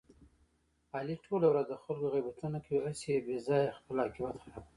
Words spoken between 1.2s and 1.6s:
ټوله